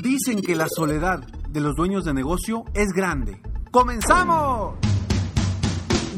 Dicen 0.00 0.40
que 0.40 0.56
la 0.56 0.66
soledad 0.74 1.18
de 1.50 1.60
los 1.60 1.76
dueños 1.76 2.04
de 2.04 2.14
negocio 2.14 2.64
es 2.72 2.88
grande. 2.92 3.42
¡Comenzamos! 3.70 4.76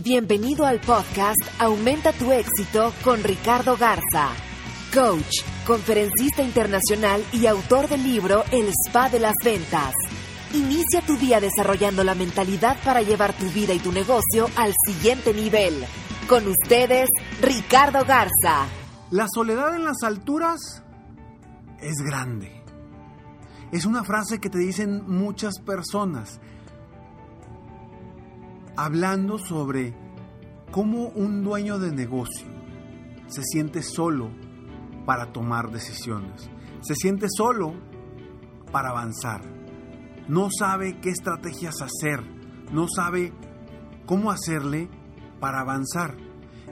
Bienvenido 0.02 0.64
al 0.64 0.80
podcast 0.80 1.40
Aumenta 1.58 2.12
tu 2.12 2.30
éxito 2.30 2.92
con 3.02 3.24
Ricardo 3.24 3.76
Garza, 3.76 4.28
coach, 4.94 5.42
conferencista 5.66 6.42
internacional 6.42 7.24
y 7.32 7.46
autor 7.46 7.88
del 7.88 8.04
libro 8.04 8.44
El 8.52 8.68
Spa 8.86 9.08
de 9.08 9.18
las 9.18 9.34
Ventas. 9.44 9.92
Inicia 10.52 11.00
tu 11.04 11.16
día 11.16 11.40
desarrollando 11.40 12.04
la 12.04 12.14
mentalidad 12.14 12.76
para 12.84 13.02
llevar 13.02 13.36
tu 13.36 13.46
vida 13.46 13.74
y 13.74 13.80
tu 13.80 13.90
negocio 13.90 14.48
al 14.56 14.72
siguiente 14.86 15.34
nivel. 15.34 15.84
Con 16.28 16.46
ustedes, 16.46 17.08
Ricardo 17.42 18.04
Garza. 18.04 18.66
La 19.10 19.26
soledad 19.34 19.74
en 19.74 19.84
las 19.84 20.02
alturas 20.04 20.84
es 21.80 21.96
grande. 22.06 22.63
Es 23.74 23.86
una 23.86 24.04
frase 24.04 24.38
que 24.38 24.48
te 24.48 24.58
dicen 24.58 25.02
muchas 25.08 25.58
personas 25.58 26.40
hablando 28.76 29.36
sobre 29.36 29.92
cómo 30.70 31.08
un 31.08 31.42
dueño 31.42 31.80
de 31.80 31.90
negocio 31.90 32.46
se 33.26 33.42
siente 33.42 33.82
solo 33.82 34.30
para 35.04 35.32
tomar 35.32 35.72
decisiones. 35.72 36.48
Se 36.82 36.94
siente 36.94 37.26
solo 37.28 37.74
para 38.70 38.90
avanzar. 38.90 39.42
No 40.28 40.50
sabe 40.56 41.00
qué 41.00 41.10
estrategias 41.10 41.74
hacer. 41.82 42.22
No 42.70 42.86
sabe 42.86 43.32
cómo 44.06 44.30
hacerle 44.30 44.88
para 45.40 45.62
avanzar. 45.62 46.16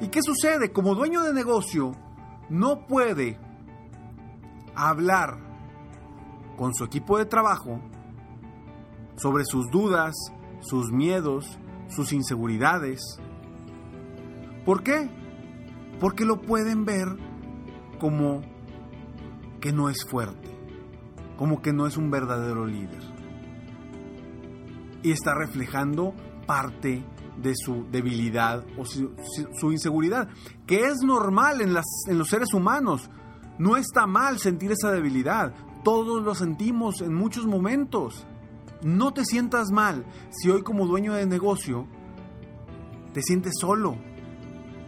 ¿Y 0.01 0.07
qué 0.07 0.21
sucede? 0.23 0.71
Como 0.71 0.95
dueño 0.95 1.23
de 1.23 1.35
negocio, 1.35 1.97
no 2.49 2.87
puede 2.87 3.41
hablar 4.77 5.52
con 6.57 6.75
su 6.75 6.85
equipo 6.85 7.19
de 7.19 7.27
trabajo 7.27 7.81
sobre 9.17 9.45
sus 9.45 9.71
dudas, 9.71 10.15
sus 10.61 10.91
miedos, 10.91 11.59
sus 11.89 12.13
inseguridades. 12.13 13.01
¿Por 14.65 14.83
qué? 14.83 15.11
Porque 16.01 16.25
lo 16.25 16.41
pueden 16.41 16.85
ver 16.85 17.09
como 18.01 18.43
que 19.61 19.73
no 19.73 19.89
es 19.89 20.05
fuerte, 20.05 20.51
como 21.37 21.63
que 21.63 21.73
no 21.73 21.87
es 21.87 21.97
un 21.97 22.11
verdadero 22.11 22.67
líder. 22.67 23.03
Y 25.03 25.11
está 25.11 25.35
reflejando 25.35 26.15
parte 26.47 27.05
de 27.37 27.55
su 27.57 27.87
debilidad 27.91 28.65
o 28.77 28.85
su, 28.85 29.73
inseguridad, 29.73 30.29
que 30.67 30.87
es 30.87 30.99
normal 31.03 31.61
en 31.61 31.75
los 32.19 32.29
seres 32.29 32.53
humanos. 32.55 33.11
No 33.59 33.77
está 33.77 34.07
mal 34.07 34.39
sentir 34.39 34.73
esa 34.73 34.91
debilidad, 34.91 35.55
todos 35.83 36.23
lo 36.23 36.35
sentimos 36.35 37.01
en 37.01 37.15
muchos 37.15 37.47
momentos. 37.47 38.27
No 38.83 39.13
te 39.13 39.25
sientas 39.25 39.71
mal 39.71 40.05
si 40.31 40.51
hoy 40.51 40.63
como 40.63 40.87
dueño 40.87 41.15
de 41.15 41.27
negocio 41.27 41.87
te 43.13 43.23
sientes 43.23 43.55
solo 43.61 43.97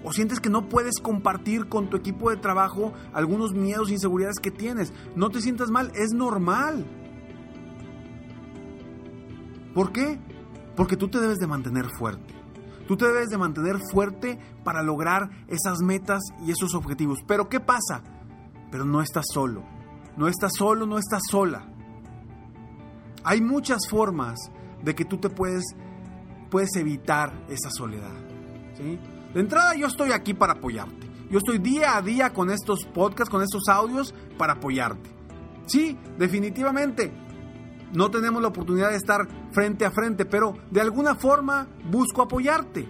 o 0.03 0.13
sientes 0.13 0.41
que 0.41 0.51
no 0.51 0.69
puedes 0.69 1.01
compartir 1.01 1.69
con 1.69 1.89
tu 1.89 1.97
equipo 1.97 2.31
de 2.31 2.37
trabajo 2.37 2.93
algunos 3.13 3.55
miedos 3.55 3.91
inseguridades 3.91 4.39
que 4.39 4.51
tienes. 4.51 4.93
No 5.17 5.31
te 5.31 5.41
sientas 5.41 5.71
mal, 5.71 5.91
es 5.95 6.13
normal. 6.13 6.85
¿Por 9.75 9.93
qué? 9.93 10.21
Porque 10.77 10.97
tú 10.97 11.09
te 11.09 11.21
debes 11.21 11.39
de 11.39 11.47
mantener 11.47 11.87
fuerte. 11.99 12.35
Tú 12.87 12.97
te 12.99 13.07
debes 13.07 13.31
de 13.31 13.39
mantener 13.39 13.79
fuerte 13.91 14.39
para 14.63 14.83
lograr 14.83 15.31
esas 15.49 15.79
metas 15.81 16.21
y 16.47 16.51
esos 16.51 16.75
objetivos. 16.75 17.21
Pero 17.27 17.49
¿qué 17.49 17.61
pasa? 17.61 18.03
Pero 18.71 18.85
no 18.85 19.01
estás 19.01 19.25
solo. 19.33 19.74
No 20.17 20.29
estás 20.29 20.53
solo, 20.57 20.87
no 20.87 20.99
estás 20.99 21.23
sola. 21.31 21.67
Hay 23.25 23.41
muchas 23.41 23.89
formas 23.89 24.39
de 24.83 24.95
que 24.95 25.05
tú 25.05 25.19
te 25.19 25.31
puedes, 25.31 25.65
puedes 26.51 26.77
evitar 26.77 27.33
esa 27.49 27.71
soledad. 27.71 28.13
De 29.35 29.41
entrada 29.41 29.75
yo 29.75 29.87
estoy 29.87 30.13
aquí 30.13 30.35
para 30.35 30.55
apoyarte. 30.55 31.11
Yo 31.31 31.39
estoy 31.39 31.59
día 31.59 31.97
a 31.97 32.03
día 32.03 32.33
con 32.33 32.51
estos 32.51 32.85
podcasts, 32.85 33.31
con 33.31 33.43
estos 33.43 33.69
audios 33.69 34.15
para 34.39 34.55
apoyarte. 34.55 35.11
Sí, 35.67 35.99
definitivamente. 36.19 37.13
No 37.93 38.11
tenemos 38.11 38.43
la 38.43 38.49
oportunidad 38.49 38.91
de 38.91 38.97
estar 38.97 39.27
frente 39.53 39.85
a 39.85 39.91
frente, 39.91 40.25
pero 40.27 40.55
de 40.71 40.81
alguna 40.81 41.15
forma 41.15 41.69
busco 41.91 42.23
apoyarte. 42.23 42.89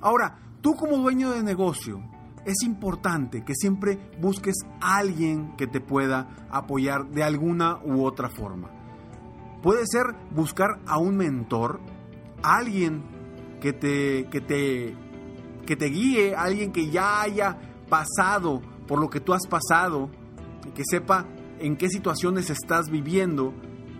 Ahora, 0.00 0.38
tú 0.60 0.74
como 0.74 0.96
dueño 0.96 1.30
de 1.30 1.42
negocio, 1.42 2.02
es 2.44 2.62
importante 2.64 3.44
que 3.44 3.54
siempre 3.54 3.98
busques 4.20 4.54
a 4.80 4.98
alguien 4.98 5.54
que 5.56 5.66
te 5.66 5.80
pueda 5.80 6.28
apoyar 6.50 7.08
de 7.08 7.22
alguna 7.22 7.78
u 7.84 8.04
otra 8.04 8.28
forma. 8.28 8.70
Puede 9.62 9.86
ser 9.86 10.06
buscar 10.34 10.80
a 10.86 10.98
un 10.98 11.16
mentor, 11.16 11.80
alguien 12.42 13.04
que 13.60 13.72
te, 13.72 14.28
que 14.28 14.40
te, 14.40 14.96
que 15.66 15.76
te 15.76 15.86
guíe, 15.86 16.34
alguien 16.34 16.72
que 16.72 16.90
ya 16.90 17.22
haya 17.22 17.58
pasado 17.88 18.60
por 18.88 19.00
lo 19.00 19.08
que 19.08 19.20
tú 19.20 19.32
has 19.32 19.46
pasado, 19.46 20.10
que 20.74 20.82
sepa 20.84 21.26
en 21.60 21.76
qué 21.76 21.88
situaciones 21.88 22.50
estás 22.50 22.90
viviendo 22.90 23.54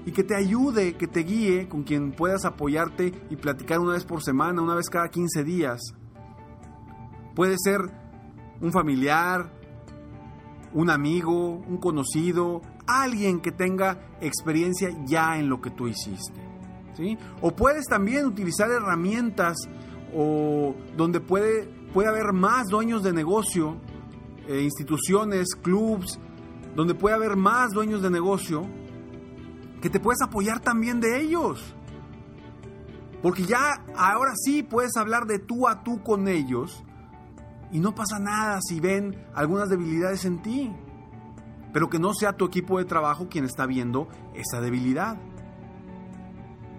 y 0.05 0.11
que 0.11 0.25
te 0.25 0.35
ayude, 0.35 0.97
que 0.97 1.07
te 1.07 1.21
guíe, 1.21 1.69
con 1.69 1.85
quien 1.85 2.11
puedas 2.11 2.45
apoyarte 2.45 3.13
y 3.31 3.37
platicar 3.37 3.79
una 3.79 3.93
vez 3.93 4.05
por 4.05 4.21
semana, 4.21 4.63
una 4.63 4.75
vez 4.75 4.89
cada 4.91 5.09
15 5.09 5.45
días. 5.45 5.81
Puede 7.37 7.55
ser 7.63 8.02
un 8.63 8.73
familiar, 8.73 9.51
un 10.73 10.89
amigo, 10.89 11.57
un 11.69 11.77
conocido, 11.77 12.63
alguien 12.87 13.41
que 13.41 13.53
tenga 13.53 13.99
experiencia 14.21 14.91
ya 15.05 15.39
en 15.39 15.49
lo 15.49 15.61
que 15.61 15.71
tú 15.71 15.89
hiciste. 15.89 16.41
¿sí? 16.97 17.19
O 17.41 17.55
puedes 17.55 17.87
también 17.87 18.25
utilizar 18.25 18.71
herramientas 18.71 19.57
o 20.15 20.75
donde 20.97 21.21
puede, 21.21 21.65
puede 21.93 22.09
haber 22.09 22.33
más 22.33 22.69
dueños 22.69 23.03
de 23.03 23.13
negocio, 23.13 23.77
eh, 24.47 24.63
instituciones, 24.63 25.55
clubs, 25.61 26.19
donde 26.77 26.95
puede 26.95 27.17
haber 27.17 27.37
más 27.37 27.73
dueños 27.73 28.01
de 28.01 28.11
negocio, 28.11 28.67
que 29.81 29.91
te 29.91 29.99
puedes 29.99 30.23
apoyar 30.23 30.61
también 30.61 31.01
de 31.01 31.21
ellos. 31.21 31.75
Porque 33.23 33.45
ya 33.45 33.85
ahora 33.97 34.33
sí 34.37 34.63
puedes 34.63 34.97
hablar 34.97 35.27
de 35.27 35.39
tú 35.39 35.69
a 35.69 35.83
tú 35.83 36.03
con 36.03 36.29
ellos 36.29 36.85
y 37.73 37.81
no 37.81 37.95
pasa 37.95 38.19
nada 38.19 38.61
si 38.61 38.81
ven 38.81 39.17
algunas 39.35 39.71
debilidades 39.71 40.27
en 40.27 40.43
ti. 40.43 40.71
Pero 41.73 41.89
que 41.89 41.99
no 41.99 42.13
sea 42.13 42.35
tu 42.35 42.45
equipo 42.45 42.79
de 42.79 42.85
trabajo 42.85 43.29
quien 43.31 43.47
está 43.47 43.65
viendo 43.65 44.09
esa 44.35 44.61
debilidad. 44.61 45.19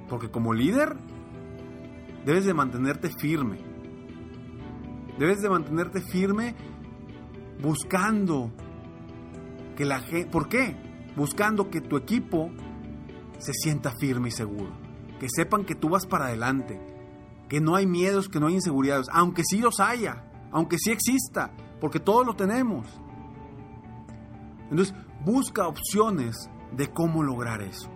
Porque 0.07 0.29
como 0.29 0.53
líder 0.53 0.95
debes 2.25 2.45
de 2.45 2.53
mantenerte 2.53 3.09
firme. 3.09 3.57
Debes 5.17 5.41
de 5.41 5.49
mantenerte 5.49 5.99
firme 5.99 6.55
buscando 7.59 8.51
que 9.75 9.85
la 9.85 9.99
gente... 9.99 10.29
¿Por 10.29 10.47
qué? 10.47 10.77
Buscando 11.15 11.71
que 11.71 11.81
tu 11.81 11.97
equipo 11.97 12.51
se 13.39 13.53
sienta 13.53 13.93
firme 13.99 14.27
y 14.27 14.31
seguro. 14.31 14.71
Que 15.19 15.27
sepan 15.27 15.65
que 15.65 15.73
tú 15.73 15.89
vas 15.89 16.05
para 16.05 16.25
adelante. 16.25 16.79
Que 17.49 17.61
no 17.61 17.75
hay 17.75 17.87
miedos, 17.87 18.29
que 18.29 18.39
no 18.39 18.45
hay 18.45 18.55
inseguridades. 18.55 19.07
Aunque 19.11 19.41
sí 19.43 19.57
los 19.57 19.79
haya 19.79 20.29
aunque 20.53 20.77
sí 20.77 20.91
exista, 20.91 21.51
porque 21.81 22.00
todos 22.00 22.25
lo 22.25 22.35
tenemos. 22.35 22.88
Entonces, 24.69 24.95
busca 25.25 25.67
opciones 25.67 26.50
de 26.71 26.89
cómo 26.91 27.23
lograr 27.23 27.61
eso. 27.61 27.89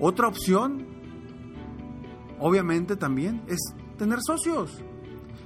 Otra 0.00 0.28
opción, 0.28 0.86
obviamente 2.38 2.96
también, 2.96 3.42
es 3.48 3.58
tener 3.98 4.20
socios, 4.24 4.82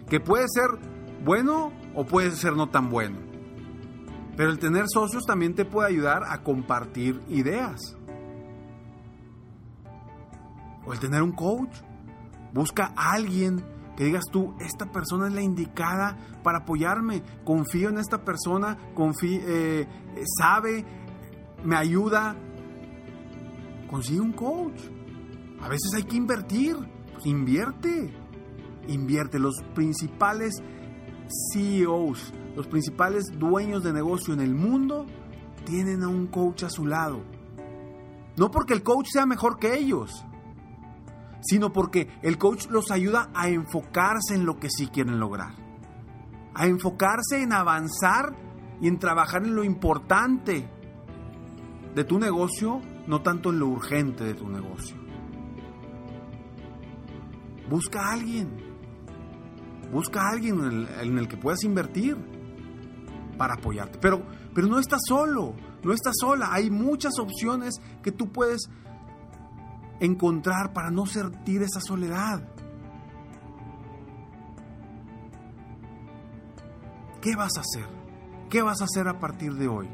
que 0.09 0.21
puede 0.21 0.45
ser 0.49 0.79
bueno 1.25 1.73
o 1.95 2.05
puede 2.05 2.33
ser 2.33 2.55
no 2.55 2.69
tan 2.69 2.91
bueno. 2.91 3.19
Pero 4.37 4.51
el 4.51 4.59
tener 4.59 4.85
socios 4.93 5.25
también 5.25 5.55
te 5.55 5.65
puede 5.65 5.89
ayudar 5.89 6.25
a 6.25 6.43
compartir 6.43 7.21
ideas. 7.29 7.97
O 10.85 10.93
el 10.93 10.99
tener 10.99 11.23
un 11.23 11.33
coach 11.33 11.75
Busca 12.53 12.93
a 12.97 13.13
alguien 13.13 13.65
que 13.97 14.05
digas 14.05 14.25
tú, 14.31 14.55
esta 14.61 14.91
persona 14.91 15.29
es 15.29 15.35
la 15.35 15.43
indicada 15.43 16.17
para 16.43 16.59
apoyarme, 16.59 17.23
confío 17.45 17.89
en 17.91 17.99
esta 17.99 18.25
persona, 18.25 18.79
confío, 18.95 19.41
eh, 19.45 19.87
sabe, 20.39 20.85
me 21.65 21.77
ayuda. 21.77 22.37
Consigue 23.91 24.21
un 24.21 24.33
coach. 24.33 24.81
A 25.61 25.69
veces 25.69 25.93
hay 25.95 26.05
que 26.05 26.17
invertir, 26.17 26.77
pues 27.13 27.27
invierte, 27.27 28.13
invierte. 28.89 29.39
Los 29.39 29.63
principales 29.75 30.63
CEOs, 31.53 32.33
los 32.57 32.67
principales 32.67 33.27
dueños 33.39 33.83
de 33.83 33.93
negocio 33.93 34.35
en 34.35 34.41
el 34.41 34.55
mundo, 34.55 35.07
tienen 35.65 36.03
a 36.03 36.09
un 36.09 36.27
coach 36.27 36.65
a 36.65 36.71
su 36.71 36.87
lado. 36.87 37.23
No 38.37 38.51
porque 38.51 38.73
el 38.73 38.83
coach 38.83 39.09
sea 39.13 39.27
mejor 39.27 39.59
que 39.59 39.77
ellos, 39.77 40.25
sino 41.43 41.73
porque 41.73 42.09
el 42.23 42.39
coach 42.39 42.67
los 42.71 42.91
ayuda 42.91 43.31
a 43.35 43.49
enfocarse 43.49 44.35
en 44.35 44.47
lo 44.47 44.59
que 44.59 44.71
sí 44.71 44.87
quieren 44.87 45.19
lograr. 45.19 45.55
A 46.55 46.67
enfocarse 46.67 47.43
en 47.43 47.53
avanzar 47.53 48.37
y 48.81 48.89
en 48.89 48.99
trabajar 48.99 49.45
en 49.45 49.55
lo 49.55 49.65
importante 49.65 50.69
de 51.95 52.05
tu 52.05 52.19
negocio, 52.19 52.81
no 53.07 53.23
tanto 53.23 53.51
en 53.51 53.59
lo 53.59 53.69
urgente 53.69 54.25
de 54.25 54.35
tu 54.35 54.49
negocio. 54.49 54.97
Busca 57.69 58.01
a 58.01 58.13
alguien. 58.13 58.51
Busca 59.93 60.23
a 60.23 60.31
alguien 60.31 60.59
en 60.61 60.67
el, 60.67 60.89
en 61.01 61.19
el 61.19 61.29
que 61.29 61.37
puedas 61.37 61.65
invertir 61.65 62.17
para 63.37 63.55
apoyarte. 63.55 63.99
Pero, 63.99 64.23
pero 64.55 64.67
no 64.69 64.79
estás 64.79 65.01
solo, 65.07 65.55
no 65.83 65.93
estás 65.93 66.15
sola. 66.21 66.49
Hay 66.53 66.71
muchas 66.71 67.19
opciones 67.19 67.81
que 68.03 68.13
tú 68.13 68.31
puedes 68.31 68.69
encontrar 70.03 70.73
para 70.73 70.91
no 70.91 71.07
sentir 71.07 71.63
esa 71.63 71.81
soledad. 71.81 72.43
¿Qué 77.21 77.37
vas 77.37 77.57
a 77.57 77.61
hacer? 77.61 77.87
¿Qué 78.51 78.63
vas 78.63 78.81
a 78.81 78.85
hacer 78.85 79.07
a 79.07 79.21
partir 79.21 79.55
de 79.55 79.69
hoy? 79.69 79.89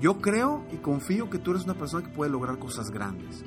Yo 0.00 0.20
creo 0.20 0.64
y 0.72 0.78
confío 0.78 1.30
que 1.30 1.38
tú 1.38 1.52
eres 1.52 1.62
una 1.62 1.74
persona 1.74 2.04
que 2.04 2.12
puede 2.12 2.32
lograr 2.32 2.58
cosas 2.58 2.90
grandes. 2.90 3.44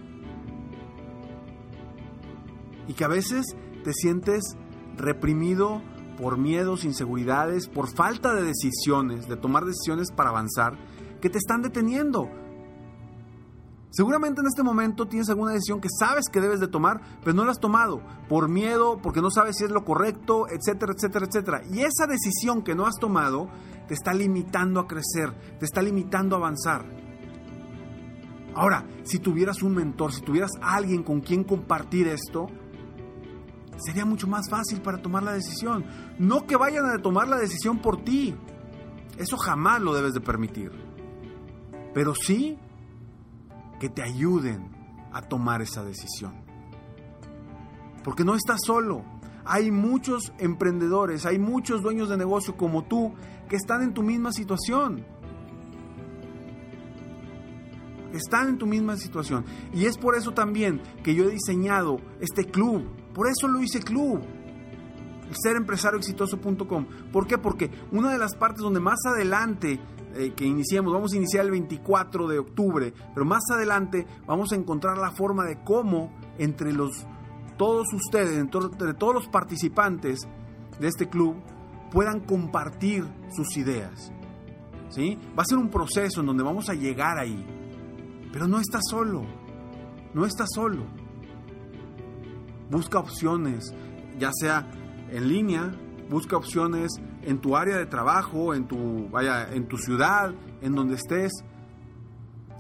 Y 2.88 2.94
que 2.94 3.04
a 3.04 3.10
veces 3.10 3.46
te 3.84 3.92
sientes 3.92 4.56
reprimido 4.96 5.82
por 6.18 6.38
miedos, 6.38 6.86
inseguridades, 6.86 7.68
por 7.68 7.94
falta 7.94 8.34
de 8.34 8.44
decisiones, 8.44 9.28
de 9.28 9.36
tomar 9.36 9.66
decisiones 9.66 10.12
para 10.12 10.30
avanzar, 10.30 10.78
que 11.20 11.30
te 11.30 11.38
están 11.38 11.62
deteniendo. 11.62 12.30
Seguramente 13.90 14.42
en 14.42 14.48
este 14.48 14.64
momento 14.64 15.08
tienes 15.08 15.30
alguna 15.30 15.54
decisión 15.54 15.80
que 15.80 15.88
sabes 15.90 16.26
que 16.32 16.42
debes 16.42 16.60
de 16.60 16.68
tomar, 16.68 17.02
pero 17.24 17.34
no 17.34 17.46
la 17.46 17.52
has 17.52 17.60
tomado 17.60 18.02
por 18.28 18.50
miedo, 18.50 19.00
porque 19.02 19.22
no 19.22 19.32
sabes 19.32 19.58
si 19.58 19.64
es 19.64 19.72
lo 19.72 19.86
correcto, 19.86 20.48
etcétera, 20.50 20.94
etcétera, 20.94 21.26
etcétera. 21.26 21.62
Y 21.72 21.80
esa 21.80 22.06
decisión 22.06 22.64
que 22.64 22.76
no 22.76 22.86
has 22.86 22.96
tomado 22.96 23.50
te 23.88 23.94
está 23.94 24.14
limitando 24.14 24.82
a 24.82 24.88
crecer, 24.88 25.34
te 25.58 25.66
está 25.66 25.82
limitando 25.82 26.36
a 26.36 26.40
avanzar. 26.40 26.86
Ahora, 28.54 28.86
si 29.04 29.20
tuvieras 29.20 29.62
un 29.64 29.76
mentor, 29.76 30.12
si 30.12 30.22
tuvieras 30.22 30.52
alguien 30.62 31.04
con 31.04 31.22
quien 31.22 31.44
compartir 31.44 32.08
esto, 32.08 32.48
sería 33.78 34.04
mucho 34.04 34.28
más 34.28 34.50
fácil 34.50 34.82
para 34.82 35.02
tomar 35.02 35.24
la 35.24 35.34
decisión. 35.34 35.86
No 36.20 36.46
que 36.46 36.58
vayan 36.58 36.86
a 36.86 37.02
tomar 37.02 37.28
la 37.28 37.38
decisión 37.38 37.80
por 37.80 38.04
ti. 38.04 38.36
Eso 39.18 39.38
jamás 39.38 39.82
lo 39.82 39.94
debes 39.94 40.14
de 40.14 40.22
permitir. 40.22 40.72
Pero 41.94 42.14
sí 42.16 42.58
que 43.80 43.90
te 43.90 44.04
ayuden 44.04 44.70
a 45.12 45.22
tomar 45.22 45.62
esa 45.62 45.84
decisión. 45.84 46.34
Porque 48.04 48.24
no 48.24 48.36
estás 48.36 48.60
solo. 48.66 49.04
Hay 49.46 49.72
muchos 49.72 50.34
emprendedores, 50.40 51.26
hay 51.26 51.40
muchos 51.40 51.82
dueños 51.82 52.10
de 52.10 52.18
negocio 52.18 52.58
como 52.58 52.84
tú 52.84 53.14
que 53.50 53.56
están 53.56 53.82
en 53.82 53.94
tu 53.94 54.04
misma 54.04 54.32
situación. 54.32 55.06
Están 58.14 58.50
en 58.50 58.58
tu 58.58 58.66
misma 58.66 58.98
situación. 58.98 59.46
Y 59.74 59.86
es 59.86 59.98
por 59.98 60.16
eso 60.16 60.32
también 60.32 60.82
que 61.04 61.16
yo 61.16 61.26
he 61.26 61.32
diseñado 61.32 62.00
este 62.20 62.46
club. 62.46 62.86
Por 63.14 63.28
eso 63.28 63.48
lo 63.48 63.62
hice 63.62 63.80
club. 63.80 64.22
Serempresarioexitoso.com. 65.44 66.86
¿Por 67.12 67.28
qué? 67.28 67.38
Porque 67.38 67.70
una 67.92 68.12
de 68.12 68.18
las 68.18 68.36
partes 68.36 68.62
donde 68.62 68.80
más 68.80 69.00
adelante 69.06 69.80
eh, 70.16 70.34
que 70.36 70.46
iniciemos, 70.46 70.94
vamos 70.94 71.14
a 71.14 71.18
iniciar 71.18 71.46
el 71.46 71.52
24 71.52 72.28
de 72.28 72.40
octubre, 72.40 72.94
pero 73.14 73.26
más 73.26 73.44
adelante 73.52 74.08
vamos 74.26 74.52
a 74.52 74.56
encontrar 74.56 74.98
la 74.98 75.12
forma 75.12 75.46
de 75.46 75.64
cómo 75.64 76.12
entre 76.38 76.74
los 76.74 77.06
todos 77.58 77.88
ustedes, 77.94 78.38
entre 78.38 78.94
todos 78.94 79.14
los 79.14 79.28
participantes 79.28 80.28
de 80.80 80.88
este 80.88 81.10
club, 81.10 81.36
puedan 81.92 82.20
compartir 82.20 83.06
sus 83.36 83.58
ideas. 83.58 84.12
¿Sí? 84.90 85.18
Va 85.38 85.44
a 85.44 85.46
ser 85.46 85.58
un 85.58 85.70
proceso 85.70 86.22
en 86.22 86.28
donde 86.28 86.44
vamos 86.44 86.70
a 86.70 86.74
llegar 86.74 87.18
ahí. 87.18 87.46
Pero 88.32 88.48
no 88.48 88.60
estás 88.60 88.84
solo. 88.90 89.24
No 90.14 90.26
estás 90.26 90.48
solo. 90.54 90.84
Busca 92.70 93.00
opciones, 93.00 93.74
ya 94.18 94.32
sea 94.34 94.70
en 95.12 95.28
línea, 95.28 95.72
busca 96.10 96.38
opciones 96.38 96.92
en 97.28 97.40
tu 97.40 97.58
área 97.58 97.78
de 97.78 97.86
trabajo, 97.86 98.54
en 98.54 98.68
tu, 98.68 99.10
vaya, 99.10 99.54
en 99.54 99.68
tu 99.68 99.78
ciudad, 99.78 100.34
en 100.62 100.74
donde 100.74 100.96
estés. 100.96 101.34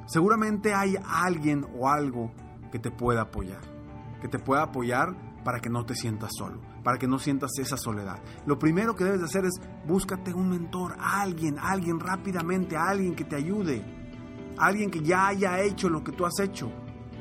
Seguramente 0.08 0.74
hay 0.74 0.96
alguien 1.06 1.66
o 1.74 1.88
algo 1.88 2.34
que 2.69 2.78
te 2.78 2.92
pueda 2.92 3.22
apoyar, 3.22 3.62
que 4.22 4.28
te 4.28 4.40
pueda 4.40 4.64
apoyar 4.64 5.16
para 5.46 5.62
que 5.62 5.69
no 5.69 5.86
te 5.86 5.96
sientas 5.96 6.31
solo, 6.38 6.60
para 6.84 6.98
que 6.98 7.08
no 7.08 7.18
sientas 7.18 7.52
esa 7.60 7.78
soledad. 7.78 8.22
Lo 8.46 8.60
primero 8.60 8.94
que 8.94 9.06
debes 9.06 9.22
de 9.22 9.25
hacer 9.28 9.46
es 9.46 9.54
búscate 9.88 10.34
un 10.34 10.50
mentor, 10.50 10.98
alguien, 11.00 11.58
alguien 11.60 11.98
rápidamente, 11.98 12.75
alguien 12.75 13.16
que 13.16 13.24
te 13.24 13.38
ayude, 13.38 13.81
alguien 14.58 14.92
que 14.92 15.00
ya 15.00 15.28
haya 15.28 15.62
hecho 15.62 15.88
lo 15.88 16.04
que 16.04 16.12
tú 16.12 16.26
has 16.26 16.38
hecho, 16.42 16.69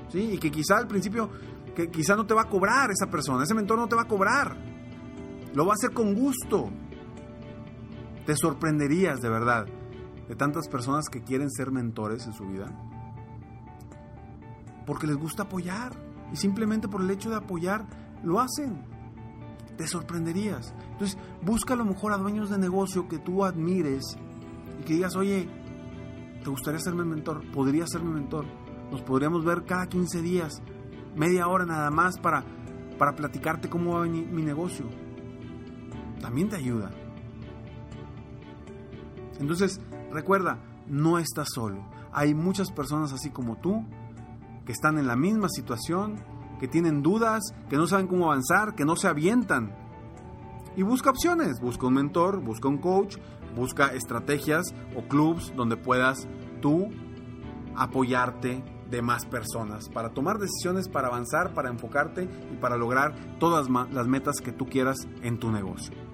¿sí? 0.09 0.33
Y 0.33 0.39
que 0.39 0.51
quizá 0.51 0.79
al 0.79 0.89
principio, 0.89 1.31
que 1.77 1.93
quizá 1.93 2.17
no 2.17 2.27
te 2.27 2.35
va 2.35 2.43
a 2.43 2.49
cobrar 2.49 2.91
esa 2.91 3.09
persona, 3.09 3.45
ese 3.45 3.55
mentor 3.55 3.79
no 3.79 3.87
te 3.87 3.95
va 3.95 4.03
a 4.03 4.09
cobrar, 4.09 4.57
lo 5.55 5.65
va 5.65 5.75
a 5.75 5.75
hacer 5.75 5.93
con 5.93 6.13
gusto. 6.13 6.73
Te 8.27 8.37
sorprenderías 8.37 9.21
de 9.21 9.29
verdad 9.29 9.67
de 10.29 10.35
tantas 10.35 10.69
personas 10.69 11.09
que 11.09 11.23
quieren 11.23 11.51
ser 11.51 11.71
mentores 11.71 12.27
en 12.27 12.33
su 12.33 12.45
vida. 12.45 12.73
Porque 14.85 15.07
les 15.07 15.17
gusta 15.17 15.45
apoyar. 15.45 15.93
Y 16.33 16.37
simplemente 16.37 16.89
por 16.89 17.03
el 17.03 17.11
hecho 17.11 17.31
de 17.31 17.37
apoyar, 17.37 17.87
lo 18.25 18.41
hacen. 18.41 18.85
Te 19.77 19.87
sorprenderías. 19.87 20.75
Entonces, 20.93 21.19
busca 21.43 21.75
a 21.75 21.77
lo 21.77 21.85
mejor 21.85 22.13
a 22.13 22.19
dueños 22.19 22.51
de 22.51 22.59
negocio 22.59 23.09
que 23.09 23.19
tú 23.19 23.45
admires 23.45 24.17
y 24.81 24.85
que 24.85 24.95
digas, 24.95 25.15
oye, 25.15 25.49
¿te 26.43 26.51
gustaría 26.51 26.81
ser 26.81 26.95
mi 26.95 27.05
mentor? 27.05 27.43
¿Podría 27.53 27.87
ser 27.87 28.03
mi 28.03 28.13
mentor? 28.13 28.47
Nos 28.91 29.03
podríamos 29.03 29.45
ver 29.45 29.65
cada 29.65 29.87
15 29.87 30.23
días, 30.23 30.63
media 31.15 31.49
hora 31.49 31.67
nada 31.67 31.91
más 31.91 32.19
para, 32.19 32.45
para 32.99 33.15
platicarte 33.15 33.69
cómo 33.69 33.95
va 33.95 34.07
mi, 34.07 34.43
negocio. 34.43 34.87
También 36.21 36.49
te 36.49 36.57
ayuda. 36.57 36.91
Entonces, 39.41 39.81
recuerda, 40.13 40.59
no 40.87 41.19
estás 41.19 41.49
solo. 41.55 41.85
Hay 42.13 42.35
muchas 42.35 42.71
personas 42.71 43.13
así 43.13 43.31
como 43.31 43.57
tú 43.57 43.85
que 44.65 44.73
están 44.73 44.99
en 44.99 45.07
la 45.07 45.17
misma 45.17 45.49
situación, 45.49 46.17
que 46.59 46.69
tienen 46.69 47.03
dudas, 47.03 47.43
que 47.69 47.77
no 47.77 47.87
saben 47.87 48.07
cómo 48.07 48.27
avanzar, 48.27 48.75
que 48.75 48.85
no 48.85 48.97
se 48.97 49.09
avientan. 49.09 49.75
Y 50.77 50.83
busca 50.83 51.11
opciones, 51.11 51.61
busca 51.61 51.87
un 51.87 51.95
mentor, 51.95 52.43
busca 52.43 52.69
un 52.69 52.79
coach, 52.79 53.17
busca 53.55 53.89
estrategias 53.89 54.75
o 54.97 55.09
clubs 55.09 55.53
donde 55.57 55.77
puedas 55.77 56.27
tú 56.61 56.89
apoyarte 57.77 58.63
de 58.91 59.03
más 59.03 59.27
personas 59.27 59.89
para 59.89 60.11
tomar 60.11 60.39
decisiones, 60.39 60.89
para 60.89 61.09
avanzar, 61.09 61.55
para 61.55 61.71
enfocarte 61.71 62.29
y 62.53 62.57
para 62.57 62.77
lograr 62.77 63.15
todas 63.39 63.69
las 63.69 64.07
metas 64.07 64.37
que 64.41 64.53
tú 64.53 64.67
quieras 64.67 64.97
en 65.23 65.39
tu 65.39 65.51
negocio. 65.51 66.06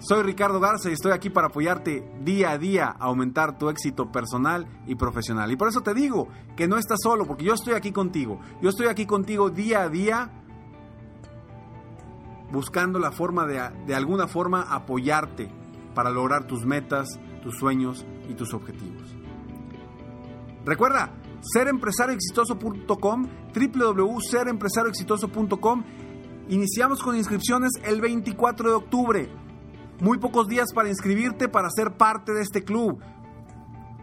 Soy 0.00 0.22
Ricardo 0.22 0.60
Garza 0.60 0.90
y 0.90 0.92
estoy 0.92 1.10
aquí 1.10 1.28
para 1.28 1.48
apoyarte 1.48 2.08
día 2.22 2.52
a 2.52 2.58
día 2.58 2.86
a 2.86 3.06
aumentar 3.06 3.58
tu 3.58 3.68
éxito 3.68 4.12
personal 4.12 4.68
y 4.86 4.94
profesional. 4.94 5.50
Y 5.50 5.56
por 5.56 5.66
eso 5.68 5.80
te 5.80 5.92
digo 5.92 6.28
que 6.56 6.68
no 6.68 6.78
estás 6.78 7.00
solo, 7.02 7.26
porque 7.26 7.44
yo 7.44 7.54
estoy 7.54 7.74
aquí 7.74 7.90
contigo. 7.90 8.38
Yo 8.62 8.70
estoy 8.70 8.86
aquí 8.86 9.06
contigo 9.06 9.50
día 9.50 9.82
a 9.82 9.88
día 9.88 10.30
buscando 12.52 13.00
la 13.00 13.10
forma 13.10 13.44
de, 13.46 13.60
de 13.86 13.94
alguna 13.94 14.28
forma 14.28 14.62
apoyarte 14.62 15.50
para 15.94 16.10
lograr 16.10 16.46
tus 16.46 16.64
metas, 16.64 17.18
tus 17.42 17.58
sueños 17.58 18.06
y 18.28 18.34
tus 18.34 18.54
objetivos. 18.54 19.16
Recuerda, 20.64 21.12
serempresarioexitoso.com, 21.40 23.26
www.serempresarioexitoso.com. 23.52 25.84
Iniciamos 26.50 27.02
con 27.02 27.16
inscripciones 27.16 27.72
el 27.82 28.00
24 28.00 28.70
de 28.70 28.76
octubre. 28.76 29.47
Muy 30.00 30.18
pocos 30.18 30.46
días 30.46 30.72
para 30.72 30.88
inscribirte 30.88 31.48
para 31.48 31.68
ser 31.70 31.96
parte 31.96 32.32
de 32.32 32.42
este 32.42 32.62
club. 32.62 33.00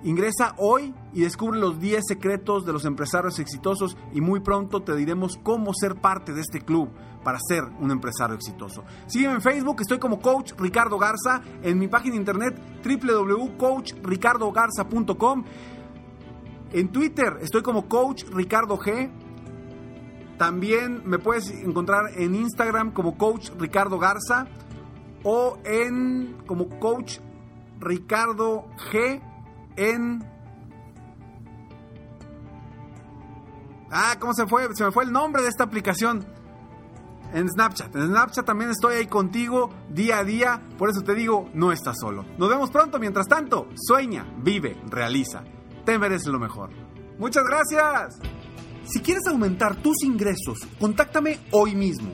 Ingresa 0.04 0.54
hoy 0.58 0.94
y 1.14 1.22
descubre 1.22 1.58
los 1.58 1.80
10 1.80 2.04
secretos 2.06 2.66
de 2.66 2.74
los 2.74 2.84
empresarios 2.84 3.40
exitosos 3.40 3.96
y 4.14 4.20
muy 4.20 4.42
pronto 4.42 4.84
te 4.84 4.94
diremos 4.94 5.40
cómo 5.42 5.74
ser 5.74 5.96
parte 5.96 6.34
de 6.34 6.42
este 6.42 6.60
club 6.60 6.90
para 7.24 7.40
ser 7.40 7.64
un 7.80 7.92
empresario 7.92 8.36
exitoso. 8.36 8.84
Sígueme 9.08 9.36
en 9.36 9.42
Facebook, 9.42 9.78
estoy 9.80 9.98
como 9.98 10.20
Coach 10.20 10.52
Ricardo 10.60 11.00
Garza, 11.00 11.42
en 11.64 11.80
mi 11.80 11.88
página 11.88 12.18
internet 12.18 12.60
www.coachricardogarza.com. 12.84 15.46
En 16.74 16.90
Twitter 16.90 17.38
estoy 17.42 17.62
como 17.62 17.88
Coach 17.88 18.26
Ricardo 18.34 18.78
G. 18.78 19.10
También 20.38 21.04
me 21.06 21.20
puedes 21.20 21.50
encontrar 21.50 22.08
en 22.18 22.36
Instagram 22.36 22.92
como 22.92 23.18
Coach 23.18 23.52
Ricardo 23.58 23.98
Garza 23.98 24.46
o 25.26 25.58
en 25.66 26.38
como 26.46 26.70
Coach 26.80 27.20
Ricardo 27.80 28.68
G 28.92 29.22
en... 29.76 30.24
Ah, 33.92 34.16
¿cómo 34.20 34.34
se 34.34 34.48
fue? 34.48 34.68
Se 34.74 34.86
me 34.86 34.92
fue 34.92 35.04
el 35.04 35.12
nombre 35.12 35.42
de 35.42 35.50
esta 35.50 35.64
aplicación. 35.66 36.26
En 37.34 37.50
Snapchat. 37.50 37.94
En 37.96 38.08
Snapchat 38.08 38.46
también 38.46 38.70
estoy 38.70 38.96
ahí 38.96 39.08
contigo 39.08 39.70
día 39.90 40.20
a 40.20 40.24
día. 40.24 40.62
Por 40.78 40.90
eso 40.90 41.02
te 41.02 41.14
digo, 41.16 41.50
no 41.54 41.72
estás 41.72 41.98
solo. 42.00 42.26
Nos 42.38 42.50
vemos 42.50 42.72
pronto. 42.72 43.00
Mientras 43.00 43.28
tanto, 43.28 43.68
sueña, 43.76 44.26
vive, 44.38 44.78
realiza. 44.90 45.44
Te 45.86 45.98
mereces 45.98 46.28
lo 46.28 46.40
mejor. 46.40 46.70
Muchas 47.18 47.44
gracias. 47.44 48.20
Si 48.86 49.02
quieres 49.02 49.26
aumentar 49.28 49.76
tus 49.78 50.04
ingresos, 50.04 50.60
contáctame 50.80 51.40
hoy 51.52 51.76
mismo. 51.76 52.14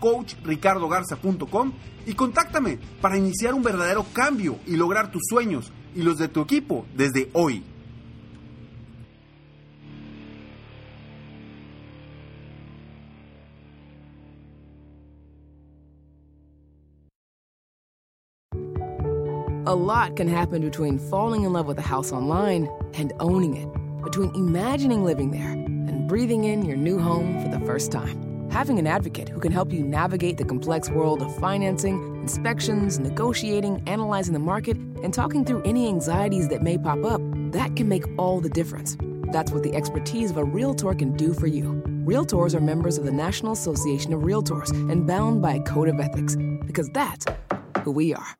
www.coachricardogarza.com 0.00 1.72
y 2.06 2.14
contáctame 2.14 2.78
para 3.00 3.18
iniciar 3.18 3.54
un 3.54 3.62
verdadero 3.62 4.06
cambio 4.12 4.58
y 4.66 4.76
lograr 4.76 5.10
tus 5.10 5.22
sueños 5.28 5.72
y 5.94 6.02
los 6.02 6.18
de 6.18 6.28
tu 6.28 6.40
equipo 6.40 6.86
desde 6.96 7.30
hoy. 7.32 7.64
A 19.66 19.74
lot 19.74 20.16
can 20.16 20.26
happen 20.26 20.62
between 20.62 20.98
falling 20.98 21.44
in 21.44 21.52
love 21.52 21.68
with 21.68 21.78
a 21.78 21.82
house 21.82 22.10
online 22.10 22.68
and 22.94 23.12
owning 23.20 23.56
it, 23.56 23.68
between 24.02 24.34
imagining 24.34 25.04
living 25.04 25.30
there 25.30 25.52
and 25.52 26.08
breathing 26.08 26.44
in 26.44 26.64
your 26.64 26.76
new 26.76 26.98
home 26.98 27.40
for 27.40 27.48
the 27.56 27.64
first 27.64 27.92
time. 27.92 28.29
Having 28.50 28.80
an 28.80 28.86
advocate 28.88 29.28
who 29.28 29.38
can 29.38 29.52
help 29.52 29.72
you 29.72 29.84
navigate 29.84 30.36
the 30.36 30.44
complex 30.44 30.90
world 30.90 31.22
of 31.22 31.34
financing, 31.38 32.16
inspections, 32.16 32.98
negotiating, 32.98 33.80
analyzing 33.86 34.32
the 34.32 34.40
market, 34.40 34.76
and 34.76 35.14
talking 35.14 35.44
through 35.44 35.62
any 35.62 35.86
anxieties 35.86 36.48
that 36.48 36.60
may 36.60 36.76
pop 36.76 37.04
up, 37.04 37.20
that 37.52 37.76
can 37.76 37.88
make 37.88 38.04
all 38.18 38.40
the 38.40 38.48
difference. 38.48 38.96
That's 39.32 39.52
what 39.52 39.62
the 39.62 39.74
expertise 39.74 40.32
of 40.32 40.36
a 40.36 40.44
Realtor 40.44 40.94
can 40.94 41.16
do 41.16 41.32
for 41.32 41.46
you. 41.46 41.80
Realtors 42.04 42.54
are 42.54 42.60
members 42.60 42.98
of 42.98 43.04
the 43.04 43.12
National 43.12 43.52
Association 43.52 44.12
of 44.12 44.22
Realtors 44.22 44.70
and 44.90 45.06
bound 45.06 45.40
by 45.40 45.54
a 45.54 45.62
code 45.62 45.88
of 45.88 46.00
ethics, 46.00 46.36
because 46.66 46.88
that's 46.90 47.26
who 47.84 47.92
we 47.92 48.12
are. 48.12 48.39